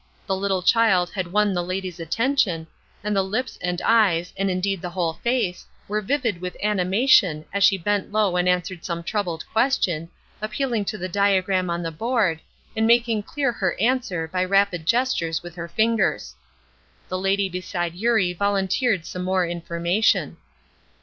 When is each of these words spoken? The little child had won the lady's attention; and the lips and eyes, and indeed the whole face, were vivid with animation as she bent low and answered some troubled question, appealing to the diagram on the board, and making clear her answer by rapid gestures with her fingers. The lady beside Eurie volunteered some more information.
The 0.25 0.35
little 0.35 0.63
child 0.63 1.11
had 1.11 1.31
won 1.31 1.53
the 1.53 1.61
lady's 1.61 1.99
attention; 1.99 2.65
and 3.03 3.15
the 3.15 3.21
lips 3.21 3.59
and 3.61 3.79
eyes, 3.83 4.33
and 4.35 4.49
indeed 4.49 4.81
the 4.81 4.89
whole 4.89 5.13
face, 5.13 5.63
were 5.87 6.01
vivid 6.01 6.41
with 6.41 6.57
animation 6.63 7.45
as 7.53 7.63
she 7.63 7.77
bent 7.77 8.11
low 8.11 8.35
and 8.35 8.49
answered 8.49 8.83
some 8.83 9.03
troubled 9.03 9.45
question, 9.53 10.09
appealing 10.41 10.85
to 10.85 10.97
the 10.97 11.07
diagram 11.07 11.69
on 11.69 11.83
the 11.83 11.91
board, 11.91 12.41
and 12.75 12.87
making 12.87 13.21
clear 13.21 13.51
her 13.51 13.75
answer 13.79 14.27
by 14.27 14.43
rapid 14.43 14.87
gestures 14.87 15.43
with 15.43 15.53
her 15.53 15.67
fingers. 15.67 16.33
The 17.07 17.19
lady 17.19 17.47
beside 17.47 17.93
Eurie 17.93 18.33
volunteered 18.33 19.05
some 19.05 19.21
more 19.21 19.45
information. 19.45 20.37